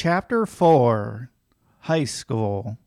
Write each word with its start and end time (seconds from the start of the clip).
Chapter 0.00 0.46
4 0.46 1.28
High 1.80 2.04
School 2.04 2.78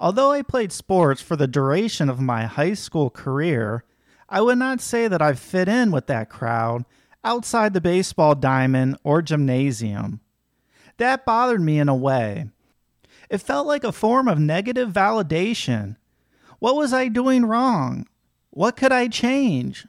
Although 0.00 0.32
I 0.32 0.42
played 0.42 0.72
sports 0.72 1.22
for 1.22 1.36
the 1.36 1.46
duration 1.46 2.10
of 2.10 2.18
my 2.18 2.46
high 2.46 2.74
school 2.74 3.08
career, 3.08 3.84
I 4.28 4.40
would 4.40 4.58
not 4.58 4.80
say 4.80 5.06
that 5.06 5.22
I 5.22 5.34
fit 5.34 5.68
in 5.68 5.92
with 5.92 6.08
that 6.08 6.28
crowd 6.28 6.86
outside 7.22 7.72
the 7.72 7.80
baseball 7.80 8.34
diamond 8.34 8.96
or 9.04 9.22
gymnasium. 9.22 10.18
That 10.96 11.24
bothered 11.24 11.60
me 11.60 11.78
in 11.78 11.88
a 11.88 11.94
way. 11.94 12.50
It 13.30 13.38
felt 13.38 13.68
like 13.68 13.84
a 13.84 13.92
form 13.92 14.26
of 14.26 14.40
negative 14.40 14.90
validation. 14.90 15.94
What 16.58 16.74
was 16.74 16.92
I 16.92 17.06
doing 17.06 17.44
wrong? 17.44 18.08
What 18.50 18.74
could 18.74 18.90
I 18.90 19.06
change? 19.06 19.86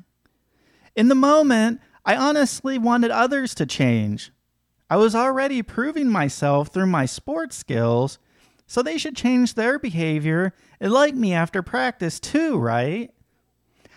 In 0.95 1.07
the 1.07 1.15
moment, 1.15 1.81
I 2.05 2.15
honestly 2.15 2.77
wanted 2.77 3.09
others 3.09 3.55
to 3.55 3.65
change. 3.65 4.31
I 4.93 4.95
was 4.95 5.15
already 5.15 5.63
proving 5.63 6.07
myself 6.07 6.67
through 6.67 6.85
my 6.85 7.07
sports 7.07 7.55
skills, 7.55 8.19
so 8.67 8.83
they 8.83 8.99
should 8.99 9.15
change 9.15 9.55
their 9.55 9.79
behavior 9.79 10.53
and 10.79 10.93
like 10.93 11.15
me 11.15 11.33
after 11.33 11.63
practice 11.63 12.19
too, 12.19 12.59
right? 12.59 13.11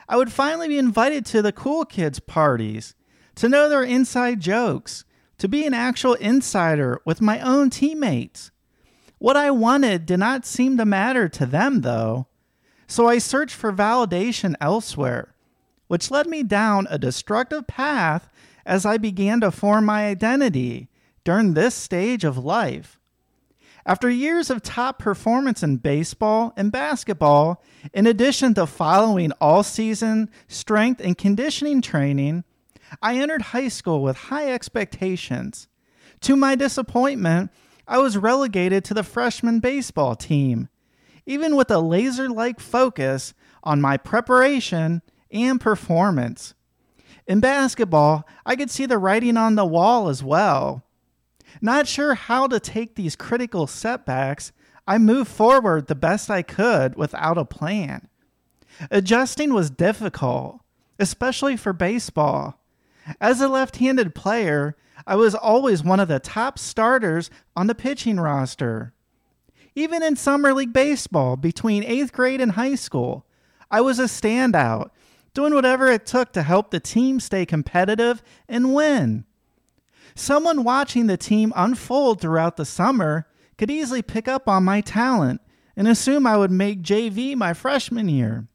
I 0.08 0.16
would 0.16 0.32
finally 0.32 0.68
be 0.68 0.78
invited 0.78 1.26
to 1.26 1.42
the 1.42 1.52
cool 1.52 1.84
kids' 1.84 2.18
parties, 2.18 2.94
to 3.34 3.46
know 3.46 3.68
their 3.68 3.82
inside 3.82 4.40
jokes, 4.40 5.04
to 5.36 5.48
be 5.48 5.66
an 5.66 5.74
actual 5.74 6.14
insider 6.14 7.02
with 7.04 7.20
my 7.20 7.40
own 7.40 7.68
teammates. 7.68 8.50
What 9.18 9.36
I 9.36 9.50
wanted 9.50 10.06
did 10.06 10.20
not 10.20 10.46
seem 10.46 10.78
to 10.78 10.86
matter 10.86 11.28
to 11.28 11.44
them, 11.44 11.82
though, 11.82 12.26
so 12.86 13.06
I 13.06 13.18
searched 13.18 13.54
for 13.54 13.70
validation 13.70 14.54
elsewhere, 14.62 15.34
which 15.88 16.10
led 16.10 16.26
me 16.26 16.42
down 16.42 16.86
a 16.88 16.96
destructive 16.96 17.66
path 17.66 18.30
as 18.66 18.84
I 18.84 18.98
began 18.98 19.40
to 19.40 19.50
form 19.50 19.86
my 19.86 20.06
identity 20.06 20.88
during 21.24 21.54
this 21.54 21.74
stage 21.74 22.24
of 22.24 22.36
life. 22.36 23.00
After 23.86 24.10
years 24.10 24.50
of 24.50 24.62
top 24.62 24.98
performance 24.98 25.62
in 25.62 25.76
baseball 25.76 26.52
and 26.56 26.72
basketball, 26.72 27.62
in 27.94 28.08
addition 28.08 28.52
to 28.54 28.66
following 28.66 29.30
all 29.40 29.62
season 29.62 30.28
strength 30.48 31.00
and 31.00 31.16
conditioning 31.16 31.80
training, 31.80 32.42
I 33.00 33.16
entered 33.18 33.42
high 33.42 33.68
school 33.68 34.02
with 34.02 34.16
high 34.16 34.52
expectations. 34.52 35.68
To 36.22 36.34
my 36.34 36.56
disappointment, 36.56 37.52
I 37.86 37.98
was 37.98 38.18
relegated 38.18 38.84
to 38.86 38.94
the 38.94 39.04
freshman 39.04 39.60
baseball 39.60 40.16
team, 40.16 40.68
even 41.24 41.54
with 41.54 41.70
a 41.70 41.78
laser 41.78 42.28
like 42.28 42.58
focus 42.58 43.34
on 43.62 43.80
my 43.80 43.96
preparation 43.96 45.02
and 45.30 45.60
performance. 45.60 46.54
In 47.26 47.40
basketball, 47.40 48.26
I 48.44 48.56
could 48.56 48.70
see 48.70 48.86
the 48.86 48.98
writing 48.98 49.36
on 49.36 49.56
the 49.56 49.66
wall 49.66 50.08
as 50.08 50.22
well. 50.22 50.84
Not 51.60 51.88
sure 51.88 52.14
how 52.14 52.46
to 52.46 52.60
take 52.60 52.94
these 52.94 53.16
critical 53.16 53.66
setbacks, 53.66 54.52
I 54.86 54.98
moved 54.98 55.30
forward 55.30 55.86
the 55.86 55.94
best 55.94 56.30
I 56.30 56.42
could 56.42 56.94
without 56.94 57.38
a 57.38 57.44
plan. 57.44 58.08
Adjusting 58.90 59.52
was 59.52 59.70
difficult, 59.70 60.60
especially 60.98 61.56
for 61.56 61.72
baseball. 61.72 62.60
As 63.20 63.40
a 63.40 63.48
left 63.48 63.76
handed 63.76 64.14
player, 64.14 64.76
I 65.06 65.16
was 65.16 65.34
always 65.34 65.82
one 65.82 66.00
of 66.00 66.08
the 66.08 66.20
top 66.20 66.58
starters 66.58 67.30
on 67.56 67.66
the 67.66 67.74
pitching 67.74 68.20
roster. 68.20 68.92
Even 69.74 70.02
in 70.02 70.16
Summer 70.16 70.54
League 70.54 70.72
Baseball 70.72 71.36
between 71.36 71.82
8th 71.82 72.12
grade 72.12 72.40
and 72.40 72.52
high 72.52 72.76
school, 72.76 73.26
I 73.70 73.80
was 73.80 73.98
a 73.98 74.04
standout 74.04 74.90
doing 75.36 75.52
whatever 75.52 75.88
it 75.88 76.06
took 76.06 76.32
to 76.32 76.42
help 76.42 76.70
the 76.70 76.80
team 76.80 77.20
stay 77.20 77.44
competitive 77.44 78.22
and 78.48 78.74
win. 78.74 79.26
Someone 80.14 80.64
watching 80.64 81.08
the 81.08 81.18
team 81.18 81.52
unfold 81.54 82.22
throughout 82.22 82.56
the 82.56 82.64
summer 82.64 83.26
could 83.58 83.70
easily 83.70 84.00
pick 84.00 84.26
up 84.26 84.48
on 84.48 84.64
my 84.64 84.80
talent 84.80 85.42
and 85.76 85.86
assume 85.86 86.26
I 86.26 86.38
would 86.38 86.50
make 86.50 86.80
JV 86.80 87.36
my 87.36 87.52
freshman 87.52 88.08
year. 88.08 88.48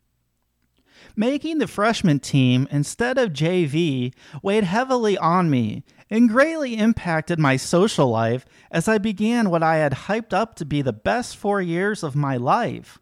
Making 1.15 1.59
the 1.59 1.67
freshman 1.67 2.19
team 2.19 2.67
instead 2.71 3.19
of 3.19 3.31
JV 3.31 4.11
weighed 4.41 4.63
heavily 4.63 5.19
on 5.19 5.51
me 5.51 5.83
and 6.09 6.29
greatly 6.29 6.75
impacted 6.77 7.37
my 7.37 7.57
social 7.57 8.09
life 8.09 8.43
as 8.71 8.87
I 8.87 8.97
began 8.97 9.51
what 9.51 9.61
I 9.61 9.75
had 9.75 9.93
hyped 9.93 10.33
up 10.33 10.55
to 10.55 10.65
be 10.65 10.81
the 10.81 10.93
best 10.93 11.37
four 11.37 11.61
years 11.61 12.01
of 12.01 12.15
my 12.15 12.37
life. 12.37 13.00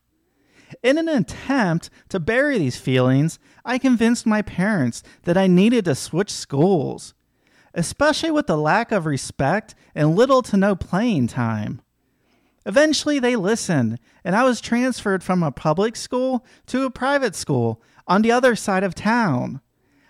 In 0.83 0.97
an 0.97 1.09
attempt 1.09 1.89
to 2.09 2.19
bury 2.19 2.57
these 2.57 2.77
feelings, 2.77 3.39
I 3.65 3.77
convinced 3.77 4.25
my 4.25 4.41
parents 4.41 5.03
that 5.23 5.37
I 5.37 5.47
needed 5.47 5.85
to 5.85 5.95
switch 5.95 6.31
schools, 6.31 7.13
especially 7.73 8.31
with 8.31 8.47
the 8.47 8.57
lack 8.57 8.91
of 8.91 9.05
respect 9.05 9.75
and 9.95 10.15
little 10.15 10.41
to 10.43 10.57
no 10.57 10.75
playing 10.75 11.27
time. 11.27 11.81
Eventually, 12.65 13.19
they 13.19 13.35
listened, 13.35 13.99
and 14.23 14.35
I 14.35 14.43
was 14.43 14.61
transferred 14.61 15.23
from 15.23 15.41
a 15.41 15.51
public 15.51 15.95
school 15.95 16.45
to 16.67 16.83
a 16.83 16.91
private 16.91 17.35
school 17.35 17.81
on 18.07 18.21
the 18.21 18.31
other 18.31 18.55
side 18.55 18.83
of 18.83 18.93
town. 18.93 19.61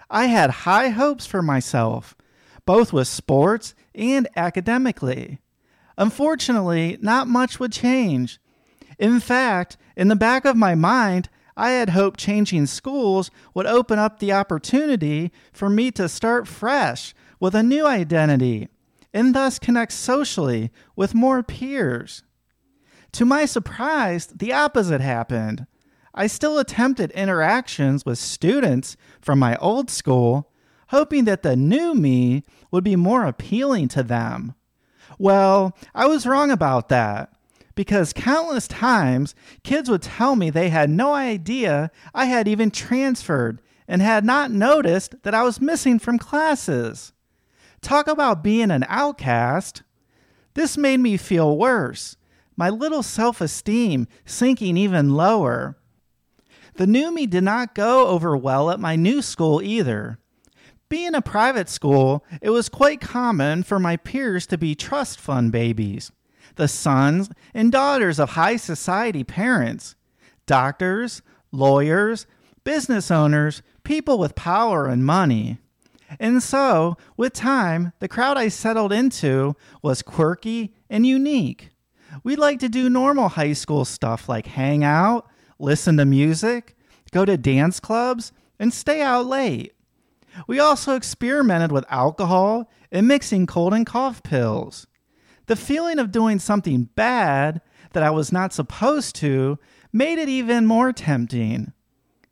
I 0.10 0.26
had 0.26 0.50
high 0.50 0.90
hopes 0.90 1.26
for 1.26 1.42
myself, 1.42 2.16
both 2.66 2.92
with 2.92 3.08
sports 3.08 3.76
and 3.94 4.28
academically. 4.36 5.40
Unfortunately, 5.98 6.98
not 7.02 7.28
much 7.28 7.60
would 7.60 7.72
change. 7.72 8.40
In 9.00 9.22
fact, 9.22 9.78
in 9.96 10.10
the 10.10 10.16
back 10.16 10.44
of 10.44 10.58
my 10.58 10.76
mind, 10.76 11.30
I 11.56 11.72
had 11.72 11.92
hoped 11.92 12.20
changing 12.20 12.68
schools 12.68 13.32
would 13.54 13.66
open 13.66 13.98
up 13.98 14.20
the 14.20 14.34
opportunity 14.34 15.32
for 15.54 15.70
me 15.70 15.90
to 15.92 16.10
start 16.10 16.48
fresh 16.48 17.16
with 17.40 17.56
a 17.56 17.64
new 17.64 17.88
identity 17.88 18.68
and 19.14 19.34
thus 19.34 19.58
connect 19.58 19.94
socially 19.94 20.72
with 20.96 21.16
more 21.16 21.42
peers. 21.42 22.24
To 23.14 23.26
my 23.26 23.46
surprise, 23.46 24.28
the 24.28 24.54
opposite 24.54 25.02
happened. 25.02 25.66
I 26.14 26.28
still 26.28 26.60
attempted 26.60 27.12
interactions 27.12 28.06
with 28.06 28.20
students 28.20 28.98
from 29.22 29.40
my 29.40 29.56
old 29.58 29.90
school, 29.90 30.52
hoping 30.90 31.26
that 31.26 31.44
the 31.44 31.56
new 31.56 31.96
me 31.96 32.44
would 32.72 32.84
be 32.84 32.96
more 32.96 33.26
appealing 33.26 33.88
to 33.90 34.04
them. 34.04 34.54
Well, 35.18 35.76
I 35.96 36.06
was 36.08 36.28
wrong 36.28 36.52
about 36.52 36.90
that 36.90 37.34
because 37.80 38.12
countless 38.12 38.68
times 38.68 39.34
kids 39.64 39.90
would 39.90 40.02
tell 40.02 40.36
me 40.36 40.50
they 40.50 40.68
had 40.68 40.90
no 40.90 41.14
idea 41.14 41.90
I 42.14 42.26
had 42.26 42.46
even 42.46 42.72
transferred 42.72 43.62
and 43.88 44.02
had 44.02 44.26
not 44.26 44.52
noticed 44.52 45.24
that 45.24 45.34
I 45.34 45.44
was 45.44 45.62
missing 45.62 45.98
from 45.98 46.20
classes. 46.20 47.14
Talk 47.80 48.10
about 48.10 48.44
being 48.44 48.70
an 48.70 48.84
outcast. 48.90 49.84
This 50.56 50.76
made 50.78 51.00
me 51.00 51.16
feel 51.16 51.58
worse, 51.58 52.18
my 52.58 52.70
little 52.70 53.02
self 53.02 53.40
esteem 53.40 54.10
sinking 54.26 54.76
even 54.76 55.12
lower. 55.12 55.78
The 56.74 56.86
new 56.86 57.14
me 57.14 57.28
did 57.28 57.46
not 57.46 57.76
go 57.76 58.08
over 58.08 58.36
well 58.36 58.72
at 58.72 58.82
my 58.82 58.98
new 58.98 59.22
school 59.22 59.62
either. 59.62 60.20
Being 60.90 61.16
a 61.16 61.22
private 61.22 61.70
school, 61.70 62.26
it 62.42 62.50
was 62.50 62.68
quite 62.68 63.00
common 63.00 63.64
for 63.64 63.80
my 63.80 63.96
peers 63.96 64.46
to 64.48 64.58
be 64.58 64.76
trust 64.76 65.18
fund 65.18 65.54
babies 65.54 66.12
the 66.56 66.68
sons 66.68 67.30
and 67.54 67.72
daughters 67.72 68.20
of 68.20 68.32
high 68.32 68.56
society 68.56 69.24
parents, 69.24 69.96
doctors, 70.46 71.22
lawyers, 71.52 72.28
business 72.64 73.10
owners, 73.12 73.62
people 73.84 74.18
with 74.18 74.36
power 74.36 74.88
and 74.88 75.06
money. 75.06 75.58
And 76.20 76.42
so, 76.42 76.98
with 77.18 77.34
time, 77.34 77.94
the 78.00 78.08
crowd 78.08 78.38
I 78.38 78.48
settled 78.48 78.92
into 78.92 79.56
was 79.82 80.02
quirky 80.02 80.74
and 80.90 81.06
unique. 81.06 81.70
We 82.24 82.36
liked 82.36 82.62
to 82.62 82.70
do 82.70 82.90
normal 82.90 83.30
high 83.30 83.54
school 83.54 83.86
stuff 83.86 84.28
like 84.28 84.48
hang 84.48 84.84
out, 84.84 85.28
listen 85.60 85.98
to 85.98 86.06
music, 86.06 86.76
go 87.12 87.26
to 87.26 87.38
dance 87.38 87.80
clubs, 87.80 88.32
and 88.60 88.74
stay 88.74 89.02
out 89.02 89.26
late. 89.26 89.74
We 90.48 90.60
also 90.60 90.96
experimented 90.96 91.72
with 91.72 91.86
alcohol 91.90 92.70
and 92.92 93.08
mixing 93.08 93.46
cold 93.46 93.74
and 93.74 93.86
cough 93.86 94.24
pills. 94.24 94.88
The 95.50 95.56
feeling 95.56 95.98
of 95.98 96.12
doing 96.12 96.38
something 96.38 96.90
bad 96.94 97.62
that 97.94 98.04
I 98.04 98.12
was 98.12 98.32
not 98.32 98.54
supposed 98.54 99.16
to 99.16 99.58
made 99.92 100.20
it 100.20 100.30
even 100.30 100.68
more 100.68 100.94
tempting. 100.94 101.74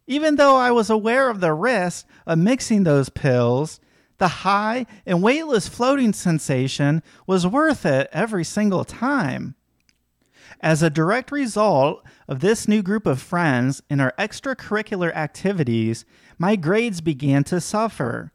Even 0.05 0.35
though 0.35 0.55
I 0.55 0.69
was 0.69 0.91
aware 0.91 1.27
of 1.27 1.39
the 1.39 1.55
risk 1.55 2.05
of 2.27 2.37
mixing 2.37 2.83
those 2.83 3.09
pills, 3.09 3.79
the 4.19 4.27
high 4.27 4.85
and 5.03 5.23
weightless 5.23 5.67
floating 5.67 6.13
sensation 6.13 7.01
was 7.25 7.47
worth 7.47 7.87
it 7.87 8.07
every 8.13 8.43
single 8.43 8.85
time. 8.85 9.55
As 10.61 10.83
a 10.83 10.91
direct 10.91 11.31
result 11.31 12.05
of 12.27 12.41
this 12.41 12.67
new 12.67 12.83
group 12.83 13.07
of 13.07 13.19
friends 13.19 13.81
and 13.89 13.99
our 13.99 14.13
extracurricular 14.19 15.11
activities, 15.15 16.05
my 16.37 16.55
grades 16.55 17.01
began 17.01 17.43
to 17.45 17.61
suffer. 17.61 18.31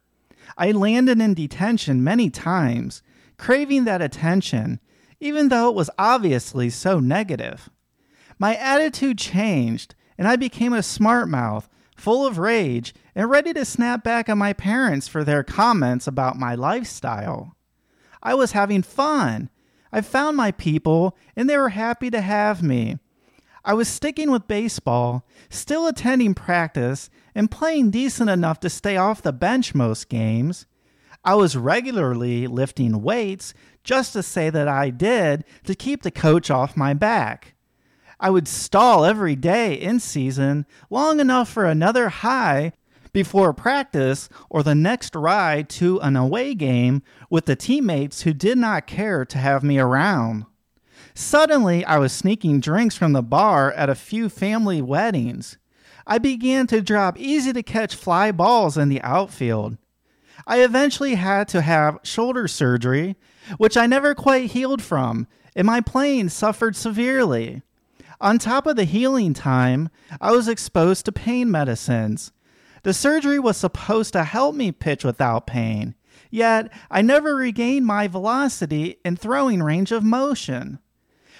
I 0.58 0.72
landed 0.72 1.20
in 1.20 1.34
detention 1.34 2.02
many 2.02 2.30
times, 2.30 3.00
craving 3.36 3.84
that 3.84 4.02
attention, 4.02 4.80
even 5.20 5.48
though 5.48 5.68
it 5.68 5.74
was 5.74 5.90
obviously 5.98 6.70
so 6.70 7.00
negative. 7.00 7.70
My 8.38 8.56
attitude 8.56 9.18
changed, 9.18 9.94
and 10.18 10.26
I 10.26 10.36
became 10.36 10.72
a 10.72 10.82
smart 10.82 11.28
mouth, 11.28 11.68
full 11.96 12.26
of 12.26 12.38
rage, 12.38 12.94
and 13.14 13.30
ready 13.30 13.52
to 13.52 13.64
snap 13.64 14.02
back 14.02 14.28
at 14.28 14.36
my 14.36 14.52
parents 14.52 15.06
for 15.06 15.22
their 15.22 15.44
comments 15.44 16.06
about 16.06 16.38
my 16.38 16.54
lifestyle. 16.54 17.56
I 18.22 18.34
was 18.34 18.52
having 18.52 18.82
fun, 18.82 19.50
I 19.92 20.00
found 20.00 20.36
my 20.36 20.52
people, 20.52 21.16
and 21.36 21.48
they 21.48 21.56
were 21.56 21.68
happy 21.68 22.10
to 22.10 22.20
have 22.20 22.62
me. 22.62 22.98
I 23.64 23.74
was 23.74 23.88
sticking 23.88 24.30
with 24.30 24.48
baseball, 24.48 25.24
still 25.50 25.86
attending 25.86 26.34
practice, 26.34 27.10
and 27.34 27.50
playing 27.50 27.90
decent 27.90 28.30
enough 28.30 28.58
to 28.60 28.70
stay 28.70 28.96
off 28.96 29.22
the 29.22 29.32
bench 29.32 29.74
most 29.74 30.08
games. 30.08 30.66
I 31.24 31.34
was 31.34 31.56
regularly 31.56 32.46
lifting 32.46 33.02
weights 33.02 33.54
just 33.84 34.12
to 34.12 34.22
say 34.22 34.50
that 34.50 34.66
I 34.66 34.90
did 34.90 35.44
to 35.64 35.74
keep 35.74 36.02
the 36.02 36.10
coach 36.10 36.50
off 36.50 36.76
my 36.76 36.94
back. 36.94 37.54
I 38.18 38.30
would 38.30 38.48
stall 38.48 39.04
every 39.04 39.36
day 39.36 39.74
in 39.74 40.00
season 40.00 40.66
long 40.90 41.20
enough 41.20 41.48
for 41.48 41.64
another 41.64 42.08
high 42.08 42.72
before 43.12 43.52
practice 43.52 44.28
or 44.48 44.62
the 44.62 44.74
next 44.74 45.14
ride 45.14 45.68
to 45.68 46.00
an 46.00 46.16
away 46.16 46.54
game 46.54 47.02
with 47.30 47.46
the 47.46 47.56
teammates 47.56 48.22
who 48.22 48.32
did 48.32 48.58
not 48.58 48.86
care 48.86 49.24
to 49.24 49.38
have 49.38 49.62
me 49.62 49.78
around. 49.78 50.46
Suddenly, 51.14 51.84
I 51.84 51.98
was 51.98 52.12
sneaking 52.12 52.60
drinks 52.60 52.96
from 52.96 53.12
the 53.12 53.22
bar 53.22 53.70
at 53.72 53.90
a 53.90 53.94
few 53.94 54.28
family 54.28 54.80
weddings. 54.80 55.58
I 56.06 56.18
began 56.18 56.66
to 56.68 56.80
drop 56.80 57.18
easy 57.18 57.52
to 57.52 57.62
catch 57.62 57.94
fly 57.94 58.32
balls 58.32 58.78
in 58.78 58.88
the 58.88 59.02
outfield. 59.02 59.76
I 60.46 60.62
eventually 60.62 61.14
had 61.14 61.48
to 61.48 61.60
have 61.60 61.98
shoulder 62.02 62.48
surgery, 62.48 63.16
which 63.58 63.76
I 63.76 63.86
never 63.86 64.14
quite 64.14 64.50
healed 64.50 64.82
from, 64.82 65.26
and 65.54 65.66
my 65.66 65.80
playing 65.80 66.30
suffered 66.30 66.76
severely. 66.76 67.62
On 68.20 68.38
top 68.38 68.66
of 68.66 68.76
the 68.76 68.84
healing 68.84 69.34
time, 69.34 69.88
I 70.20 70.30
was 70.32 70.48
exposed 70.48 71.04
to 71.06 71.12
pain 71.12 71.50
medicines. 71.50 72.32
The 72.84 72.94
surgery 72.94 73.38
was 73.38 73.56
supposed 73.56 74.12
to 74.12 74.24
help 74.24 74.54
me 74.54 74.72
pitch 74.72 75.04
without 75.04 75.46
pain, 75.46 75.94
yet 76.30 76.72
I 76.90 77.02
never 77.02 77.34
regained 77.34 77.86
my 77.86 78.08
velocity 78.08 78.96
and 79.04 79.18
throwing 79.18 79.62
range 79.62 79.92
of 79.92 80.04
motion. 80.04 80.78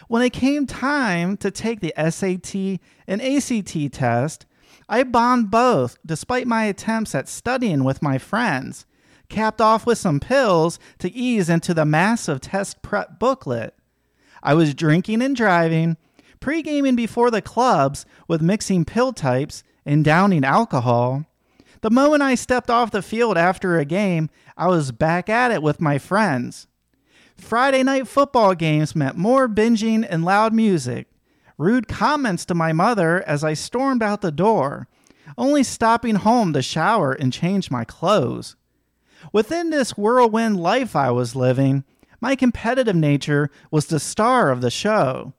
When 0.09 0.23
it 0.23 0.33
came 0.33 0.67
time 0.67 1.37
to 1.39 1.51
take 1.51 1.81
the 1.81 1.95
SAT 1.97 2.81
and 3.07 3.23
ACT 3.23 3.93
test, 3.93 4.47
I 4.89 5.05
bombed 5.05 5.51
both 5.51 5.97
despite 6.05 6.47
my 6.47 6.65
attempts 6.65 7.15
at 7.15 7.29
studying 7.29 7.85
with 7.85 8.03
my 8.03 8.19
friends, 8.19 8.87
capped 9.33 9.61
off 9.61 9.85
with 9.85 9.99
some 9.99 10.21
pills 10.21 10.79
to 10.99 11.11
ease 11.11 11.49
into 11.49 11.75
the 11.75 11.85
massive 11.85 12.41
test 12.41 12.83
prep 12.83 13.19
booklet. 13.19 13.75
I 14.43 14.55
was 14.55 14.75
drinking 14.75 15.23
and 15.23 15.35
driving, 15.35 15.97
pre 16.39 16.63
gaming 16.63 16.95
before 16.95 17.31
the 17.31 17.43
clubs 17.43 18.07
with 18.29 18.43
mixing 18.43 18.85
pill 18.85 19.13
types 19.13 19.65
and 19.85 20.05
downing 20.05 20.45
alcohol. 20.45 21.25
The 21.81 21.91
moment 21.91 22.23
I 22.23 22.37
stepped 22.37 22.71
off 22.71 22.93
the 22.93 23.03
field 23.03 23.37
after 23.37 23.79
a 23.79 23.85
game, 23.85 24.31
I 24.57 24.69
was 24.69 24.93
back 24.93 25.29
at 25.29 25.51
it 25.51 25.63
with 25.63 25.81
my 25.81 25.99
friends. 25.99 26.69
Friday 27.37 27.83
night 27.83 28.07
football 28.07 28.55
games 28.55 28.95
meant 28.95 29.17
more 29.17 29.49
binging 29.49 30.07
and 30.09 30.25
loud 30.25 30.53
music, 30.53 31.09
rude 31.59 31.89
comments 31.89 32.45
to 32.45 32.55
my 32.55 32.73
mother 32.73 33.27
as 33.27 33.43
I 33.43 33.55
stormed 33.55 34.03
out 34.03 34.21
the 34.21 34.31
door, 34.31 34.87
only 35.39 35.65
stopping 35.65 36.17
home 36.17 36.53
to 36.53 36.63
shower 36.63 37.13
and 37.13 37.33
change 37.33 37.71
my 37.71 37.85
clothes. 37.85 38.55
Within 39.33 39.71
this 39.71 39.97
whirlwind 39.97 40.59
life 40.59 40.97
I 40.97 41.11
was 41.11 41.37
living, 41.37 41.85
my 42.21 42.37
competitive 42.37 42.97
nature 42.97 43.51
was 43.71 43.87
the 43.87 44.01
star 44.01 44.51
of 44.51 44.61
the 44.61 44.71
show. 44.71 45.35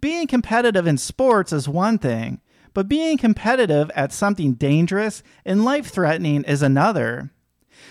Being 0.00 0.26
competitive 0.26 0.86
in 0.86 0.98
sports 0.98 1.52
is 1.52 1.68
one 1.68 1.98
thing, 1.98 2.40
but 2.74 2.88
being 2.88 3.18
competitive 3.18 3.90
at 3.94 4.12
something 4.12 4.54
dangerous 4.54 5.22
and 5.44 5.64
life 5.64 5.88
threatening 5.88 6.44
is 6.44 6.62
another. 6.62 7.30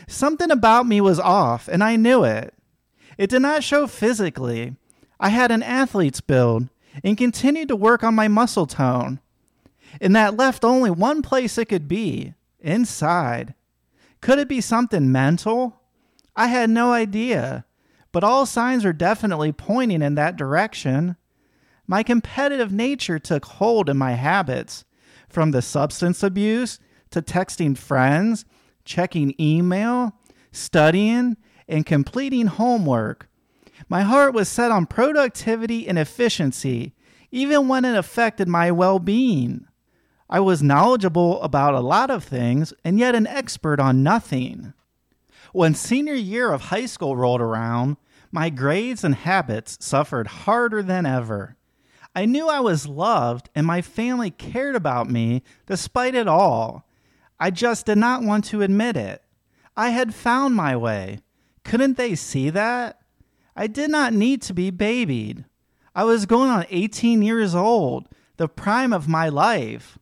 Something 0.08 0.52
about 0.52 0.86
me 0.86 1.02
was 1.02 1.20
off, 1.20 1.68
and 1.68 1.84
I 1.84 1.96
knew 1.96 2.24
it. 2.24 2.54
It 3.18 3.30
did 3.30 3.42
not 3.42 3.64
show 3.64 3.88
physically. 3.88 4.76
I 5.20 5.30
had 5.30 5.52
an 5.52 5.64
athlete's 5.64 6.22
build 6.22 6.70
and 7.04 7.18
continued 7.18 7.68
to 7.70 7.76
work 7.76 8.04
on 8.04 8.16
my 8.16 8.28
muscle 8.28 8.68
tone. 8.68 9.20
And 10.00 10.16
that 10.16 10.38
left 10.38 10.64
only 10.64 10.92
one 10.92 11.22
place 11.22 11.58
it 11.58 11.66
could 11.66 11.88
be 11.88 12.34
inside. 12.60 13.54
Could 14.28 14.40
it 14.40 14.50
be 14.50 14.60
something 14.60 15.10
mental? 15.10 15.80
I 16.36 16.48
had 16.48 16.70
no 16.70 16.92
idea, 16.92 17.64
but 18.12 18.26
all 18.26 18.46
signs 18.46 18.84
were 18.84 18.92
definitely 18.92 19.54
pointing 19.54 20.02
in 20.02 20.16
that 20.16 20.36
direction. 20.36 21.16
My 21.88 22.04
competitive 22.04 22.70
nature 22.70 23.20
took 23.20 23.46
hold 23.46 23.88
in 23.88 23.96
my 23.96 24.16
habits, 24.16 24.84
from 25.30 25.52
the 25.52 25.62
substance 25.62 26.24
abuse 26.24 26.78
to 27.12 27.22
texting 27.22 27.78
friends, 27.78 28.44
checking 28.84 29.34
email, 29.40 30.12
studying, 30.52 31.38
and 31.66 31.86
completing 31.86 32.48
homework. 32.48 33.30
My 33.88 34.02
heart 34.02 34.34
was 34.34 34.50
set 34.50 34.72
on 34.72 34.88
productivity 34.88 35.88
and 35.88 35.98
efficiency, 35.98 36.94
even 37.32 37.70
when 37.70 37.86
it 37.86 37.96
affected 37.96 38.50
my 38.50 38.72
well 38.72 39.00
being. 39.00 39.68
I 40.30 40.42
was 40.42 40.62
knowledgeable 40.62 41.42
about 41.42 41.74
a 41.74 41.80
lot 41.80 42.12
of 42.12 42.24
things 42.24 42.74
and 42.84 43.00
yet 43.00 43.16
an 43.16 43.28
expert 43.28 43.80
on 43.80 44.04
nothing. 44.04 44.74
When 45.54 45.74
senior 45.74 46.16
year 46.16 46.52
of 46.52 46.64
high 46.64 46.86
school 46.86 47.16
rolled 47.16 47.40
around, 47.40 47.96
my 48.32 48.50
grades 48.50 49.06
and 49.06 49.16
habits 49.16 49.78
suffered 49.80 50.28
harder 50.28 50.84
than 50.84 51.06
ever. 51.06 51.56
I 52.14 52.26
knew 52.26 52.50
I 52.50 52.60
was 52.60 52.88
loved 52.88 53.50
and 53.56 53.66
my 53.66 53.82
family 53.82 54.30
cared 54.32 54.76
about 54.76 55.10
me 55.10 55.44
despite 55.66 56.14
it 56.14 56.28
all. 56.28 56.86
I 57.40 57.50
just 57.50 57.86
did 57.86 57.98
not 57.98 58.24
want 58.24 58.44
to 58.46 58.62
admit 58.62 58.98
it. 58.98 59.24
I 59.78 59.90
had 59.90 60.14
found 60.14 60.56
my 60.56 60.76
way. 60.76 61.20
Couldn't 61.64 61.96
they 61.96 62.16
see 62.16 62.50
that? 62.50 63.00
I 63.56 63.68
did 63.68 63.90
not 63.90 64.14
need 64.14 64.42
to 64.44 64.54
be 64.54 64.72
babied. 64.72 65.46
I 65.96 66.04
was 66.04 66.26
going 66.26 66.50
on 66.50 66.66
18 66.70 67.22
years 67.22 67.56
old, 67.56 68.10
the 68.36 68.48
prime 68.48 68.92
of 68.92 69.08
my 69.08 69.30
life. 69.30 69.98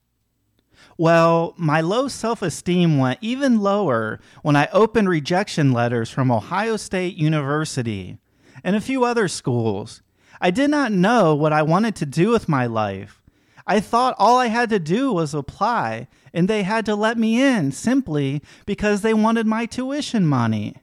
Well, 0.97 1.53
my 1.57 1.81
low 1.81 2.07
self 2.07 2.41
esteem 2.41 2.97
went 2.97 3.19
even 3.21 3.59
lower 3.59 4.19
when 4.43 4.55
I 4.55 4.69
opened 4.71 5.09
rejection 5.09 5.73
letters 5.73 6.09
from 6.09 6.31
Ohio 6.31 6.77
State 6.77 7.17
University 7.17 8.17
and 8.63 8.75
a 8.75 8.81
few 8.81 9.03
other 9.03 9.27
schools. 9.27 10.01
I 10.39 10.51
did 10.51 10.69
not 10.69 10.93
know 10.93 11.35
what 11.35 11.51
I 11.51 11.63
wanted 11.63 11.95
to 11.97 12.05
do 12.05 12.29
with 12.29 12.47
my 12.47 12.65
life. 12.65 13.21
I 13.67 13.79
thought 13.79 14.15
all 14.17 14.37
I 14.37 14.47
had 14.47 14.69
to 14.69 14.79
do 14.79 15.11
was 15.11 15.33
apply, 15.33 16.07
and 16.33 16.47
they 16.47 16.63
had 16.63 16.85
to 16.85 16.95
let 16.95 17.17
me 17.17 17.41
in 17.41 17.71
simply 17.71 18.41
because 18.65 19.01
they 19.01 19.13
wanted 19.13 19.47
my 19.47 19.65
tuition 19.65 20.25
money. 20.25 20.75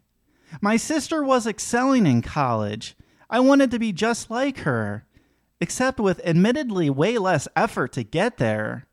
My 0.60 0.76
sister 0.76 1.22
was 1.22 1.46
excelling 1.46 2.06
in 2.06 2.22
college. 2.22 2.96
I 3.30 3.40
wanted 3.40 3.70
to 3.70 3.78
be 3.78 3.92
just 3.92 4.30
like 4.30 4.58
her, 4.58 5.06
except 5.60 6.00
with 6.00 6.20
admittedly 6.26 6.90
way 6.90 7.16
less 7.18 7.48
effort 7.56 7.92
to 7.92 8.02
get 8.02 8.36
there. 8.36 8.86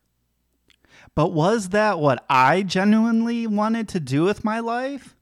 But 1.14 1.32
was 1.32 1.70
that 1.70 1.98
what 1.98 2.24
I 2.28 2.62
genuinely 2.62 3.46
wanted 3.46 3.88
to 3.90 4.00
do 4.00 4.22
with 4.24 4.44
my 4.44 4.60
life? 4.60 5.16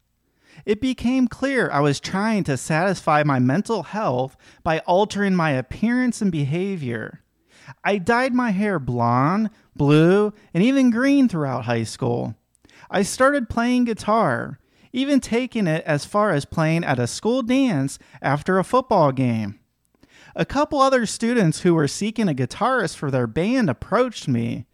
it 0.68 0.83
became 0.83 1.28
clear 1.28 1.71
I 1.71 1.80
was 1.80 1.99
trying 1.99 2.45
to 2.45 2.59
satisfy 2.59 3.23
my 3.23 3.38
mental 3.38 3.85
health 3.85 4.37
by 4.62 4.80
altering 4.80 5.35
my 5.35 5.52
appearance 5.52 6.21
and 6.21 6.30
behavior. 6.30 7.23
I 7.83 7.97
dyed 7.97 8.35
my 8.35 8.50
hair 8.50 8.78
blonde, 8.78 9.49
blue, 9.75 10.33
and 10.52 10.62
even 10.62 10.90
green 10.90 11.26
throughout 11.26 11.64
high 11.64 11.85
school. 11.85 12.35
I 12.90 13.02
started 13.02 13.49
playing 13.49 13.85
guitar, 13.85 14.59
even 14.92 15.21
taking 15.21 15.66
it 15.66 15.83
as 15.87 16.04
far 16.04 16.33
as 16.33 16.45
playing 16.45 16.85
at 16.85 16.99
a 16.99 17.07
school 17.07 17.42
dance 17.42 17.99
after 18.21 18.59
a 18.59 18.64
football 18.64 19.11
game. 19.11 19.59
A 20.37 20.45
couple 20.45 20.80
other 20.80 21.07
students 21.07 21.61
who 21.61 21.75
were 21.75 21.88
seeking 21.88 22.28
a 22.28 22.35
guitarist 22.35 22.95
for 22.97 23.11
their 23.11 23.26
band 23.26 23.71
approached 23.71 24.28
me, 24.28 24.66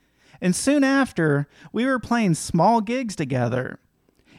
and 0.44 0.54
soon 0.54 0.84
after, 0.84 1.48
we 1.72 1.86
were 1.86 1.98
playing 1.98 2.34
small 2.34 2.82
gigs 2.82 3.16
together. 3.16 3.78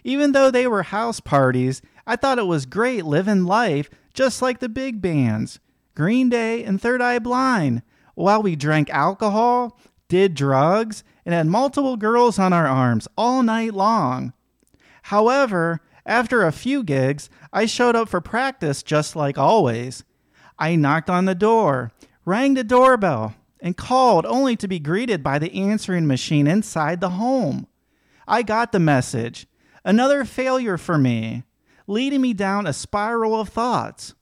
Even 0.04 0.34
though 0.34 0.52
they 0.52 0.68
were 0.68 0.84
house 0.84 1.20
parties, 1.20 1.82
I 2.06 2.16
thought 2.16 2.38
it 2.38 2.46
was 2.46 2.68
great 2.68 3.06
living 3.06 3.46
life 3.46 3.90
just 4.14 4.40
like 4.40 4.60
the 4.60 4.70
big 4.70 5.02
bands, 5.02 5.60
Green 5.96 6.30
Day 6.30 6.64
and 6.64 6.80
Third 6.80 7.02
Eye 7.02 7.18
Blind, 7.18 7.82
while 8.14 8.44
we 8.44 8.56
drank 8.56 8.88
alcohol, 8.92 9.80
did 10.08 10.36
drugs, 10.36 11.04
and 11.26 11.34
had 11.34 11.48
multiple 11.48 11.98
girls 11.98 12.38
on 12.38 12.54
our 12.54 12.68
arms 12.68 13.08
all 13.18 13.42
night 13.42 13.74
long. 13.74 14.32
However, 15.02 15.82
after 16.06 16.44
a 16.46 16.52
few 16.52 16.84
gigs, 16.84 17.32
I 17.52 17.66
showed 17.66 17.96
up 17.96 18.10
for 18.10 18.22
practice 18.22 18.84
just 18.84 19.16
like 19.16 19.40
always. 19.40 20.04
I 20.60 20.76
knocked 20.76 21.10
on 21.10 21.26
the 21.26 21.34
door, 21.34 21.92
rang 22.26 22.54
the 22.54 22.64
doorbell, 22.64 23.34
and 23.60 23.78
called 23.78 24.26
only 24.26 24.56
to 24.56 24.68
be 24.68 24.80
greeted 24.80 25.24
by 25.24 25.40
the 25.40 25.54
answering 25.54 26.08
machine 26.08 26.48
inside 26.48 27.02
the 27.02 27.12
home. 27.12 27.68
I 28.28 28.44
got 28.44 28.72
the 28.72 28.80
message. 28.80 29.48
Another 29.84 30.26
failure 30.26 30.78
for 30.78 30.98
me, 30.98 31.44
leading 31.88 32.22
me 32.22 32.34
down 32.34 32.66
a 32.66 32.74
spiral 32.74 33.40
of 33.40 33.50
thoughts. 33.50 34.16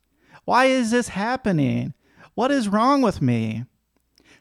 Why 0.46 0.66
is 0.66 0.92
this 0.92 1.10
happening? 1.10 1.94
What 2.36 2.52
is 2.52 2.68
wrong 2.68 3.02
with 3.02 3.22
me? 3.22 3.66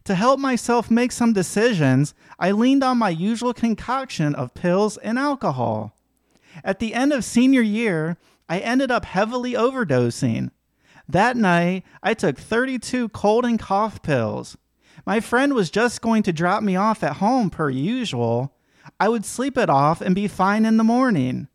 To 0.04 0.14
help 0.16 0.40
myself 0.40 0.90
make 0.90 1.12
some 1.12 1.32
decisions, 1.32 2.12
I 2.38 2.50
leaned 2.50 2.82
on 2.82 2.98
my 2.98 3.10
usual 3.10 3.54
concoction 3.54 4.34
of 4.34 4.54
pills 4.54 4.96
and 4.96 5.18
alcohol. 5.18 5.96
At 6.64 6.80
the 6.80 6.92
end 6.92 7.12
of 7.12 7.24
senior 7.24 7.62
year, 7.62 8.16
I 8.48 8.58
ended 8.58 8.90
up 8.90 9.04
heavily 9.04 9.52
overdosing. 9.52 10.50
That 11.08 11.36
night, 11.36 11.84
I 12.02 12.14
took 12.14 12.36
32 12.36 13.10
cold 13.10 13.44
and 13.44 13.58
cough 13.58 14.02
pills. 14.02 14.56
My 15.04 15.20
friend 15.20 15.54
was 15.54 15.70
just 15.70 16.00
going 16.00 16.22
to 16.24 16.32
drop 16.32 16.62
me 16.62 16.76
off 16.76 17.02
at 17.02 17.16
home 17.16 17.50
per 17.50 17.70
usual. 17.70 18.54
I 19.00 19.08
would 19.08 19.24
sleep 19.24 19.58
it 19.58 19.68
off 19.68 20.00
and 20.00 20.14
be 20.14 20.28
fine 20.28 20.64
in 20.64 20.76
the 20.76 20.84
morning. 20.84 21.48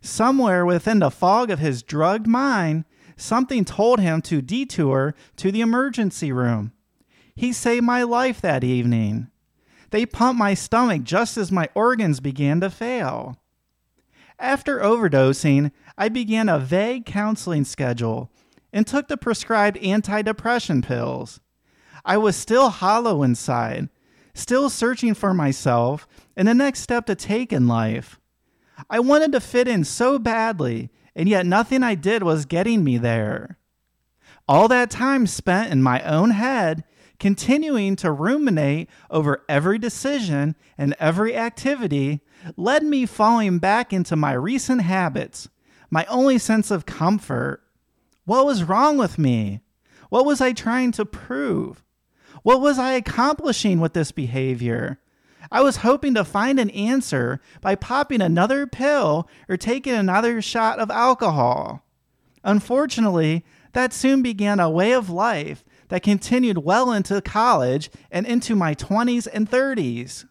Somewhere 0.00 0.66
within 0.66 0.98
the 0.98 1.10
fog 1.10 1.50
of 1.50 1.58
his 1.58 1.82
drugged 1.82 2.26
mind, 2.26 2.84
something 3.16 3.64
told 3.64 4.00
him 4.00 4.20
to 4.22 4.42
detour 4.42 5.14
to 5.36 5.52
the 5.52 5.60
emergency 5.60 6.32
room. 6.32 6.72
He 7.34 7.52
saved 7.52 7.84
my 7.84 8.02
life 8.02 8.40
that 8.40 8.64
evening. 8.64 9.28
They 9.90 10.06
pumped 10.06 10.38
my 10.38 10.54
stomach 10.54 11.04
just 11.04 11.36
as 11.36 11.52
my 11.52 11.68
organs 11.74 12.20
began 12.20 12.60
to 12.60 12.70
fail. 12.70 13.38
After 14.38 14.80
overdosing, 14.80 15.70
I 15.96 16.08
began 16.08 16.48
a 16.48 16.58
vague 16.58 17.06
counseling 17.06 17.64
schedule 17.64 18.30
and 18.72 18.86
took 18.86 19.08
the 19.08 19.16
prescribed 19.16 19.76
antidepressant 19.78 20.84
pills. 20.84 21.40
I 22.04 22.16
was 22.16 22.36
still 22.36 22.68
hollow 22.68 23.22
inside, 23.22 23.88
still 24.34 24.68
searching 24.68 25.14
for 25.14 25.32
myself 25.32 26.08
and 26.36 26.48
the 26.48 26.54
next 26.54 26.80
step 26.80 27.06
to 27.06 27.14
take 27.14 27.52
in 27.52 27.68
life. 27.68 28.18
I 28.90 29.00
wanted 29.00 29.32
to 29.32 29.40
fit 29.40 29.68
in 29.68 29.84
so 29.84 30.18
badly, 30.18 30.90
and 31.14 31.28
yet 31.28 31.46
nothing 31.46 31.82
I 31.82 31.94
did 31.94 32.22
was 32.22 32.46
getting 32.46 32.82
me 32.82 32.98
there. 32.98 33.58
All 34.48 34.66
that 34.68 34.90
time 34.90 35.26
spent 35.26 35.72
in 35.72 35.82
my 35.82 36.02
own 36.02 36.30
head, 36.30 36.84
continuing 37.20 37.94
to 37.96 38.10
ruminate 38.10 38.90
over 39.08 39.44
every 39.48 39.78
decision 39.78 40.56
and 40.76 40.96
every 40.98 41.36
activity, 41.36 42.20
led 42.56 42.82
me 42.82 43.06
falling 43.06 43.58
back 43.58 43.92
into 43.92 44.16
my 44.16 44.32
recent 44.32 44.82
habits, 44.82 45.48
my 45.90 46.04
only 46.06 46.38
sense 46.38 46.72
of 46.72 46.86
comfort. 46.86 47.62
What 48.24 48.46
was 48.46 48.64
wrong 48.64 48.98
with 48.98 49.18
me? 49.18 49.60
What 50.08 50.26
was 50.26 50.40
I 50.40 50.52
trying 50.52 50.90
to 50.92 51.04
prove? 51.04 51.84
What 52.42 52.60
was 52.60 52.78
I 52.78 52.92
accomplishing 52.92 53.80
with 53.80 53.92
this 53.92 54.12
behavior? 54.12 54.98
I 55.50 55.60
was 55.62 55.78
hoping 55.78 56.14
to 56.14 56.24
find 56.24 56.58
an 56.58 56.70
answer 56.70 57.40
by 57.60 57.74
popping 57.74 58.20
another 58.20 58.66
pill 58.66 59.28
or 59.48 59.56
taking 59.56 59.92
another 59.92 60.40
shot 60.42 60.78
of 60.78 60.90
alcohol. 60.90 61.84
Unfortunately, 62.44 63.44
that 63.72 63.92
soon 63.92 64.22
began 64.22 64.60
a 64.60 64.70
way 64.70 64.92
of 64.92 65.10
life 65.10 65.64
that 65.88 66.02
continued 66.02 66.58
well 66.58 66.92
into 66.92 67.20
college 67.20 67.90
and 68.10 68.26
into 68.26 68.56
my 68.56 68.74
20s 68.74 69.28
and 69.32 69.48
30s. 69.48 70.24